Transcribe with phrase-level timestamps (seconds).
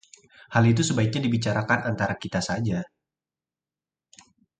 [0.55, 2.81] hal itu sebaiknya dibicarakan antara kita saja